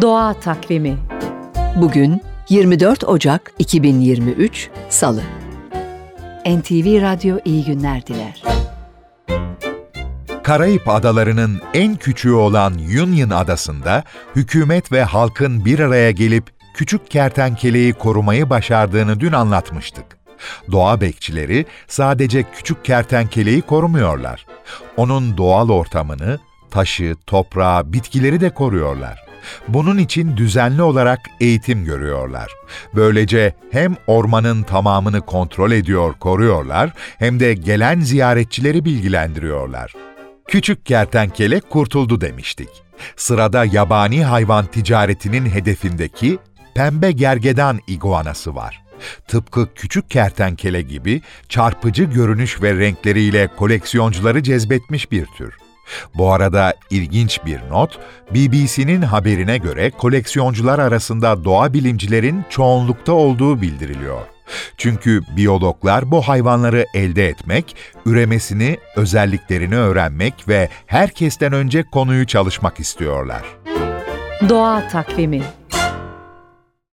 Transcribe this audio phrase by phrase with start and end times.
[0.00, 0.98] Doğa Takvimi
[1.76, 5.22] Bugün 24 Ocak 2023 Salı.
[6.46, 8.42] NTV Radyo iyi günler diler.
[10.42, 14.04] Karayip adalarının en küçüğü olan Union Adası'nda
[14.36, 16.44] hükümet ve halkın bir araya gelip
[16.74, 20.04] küçük kertenkeleyi korumayı başardığını dün anlatmıştık.
[20.72, 24.46] Doğa bekçileri sadece küçük kertenkeleyi korumuyorlar.
[24.96, 26.38] Onun doğal ortamını,
[26.70, 29.27] taşı, toprağı, bitkileri de koruyorlar.
[29.68, 32.52] Bunun için düzenli olarak eğitim görüyorlar.
[32.94, 39.94] Böylece hem ormanın tamamını kontrol ediyor, koruyorlar hem de gelen ziyaretçileri bilgilendiriyorlar.
[40.48, 42.68] Küçük kertenkele kurtuldu demiştik.
[43.16, 46.38] Sırada yabani hayvan ticaretinin hedefindeki
[46.74, 48.82] pembe gergedan iguanası var.
[49.28, 55.54] Tıpkı küçük kertenkele gibi çarpıcı görünüş ve renkleriyle koleksiyoncuları cezbetmiş bir tür.
[56.14, 57.98] Bu arada ilginç bir not,
[58.30, 64.20] BBC'nin haberine göre koleksiyoncular arasında doğa bilimcilerin çoğunlukta olduğu bildiriliyor.
[64.76, 73.42] Çünkü biyologlar bu hayvanları elde etmek, üremesini, özelliklerini öğrenmek ve herkesten önce konuyu çalışmak istiyorlar.
[74.48, 75.42] Doğa Takvimi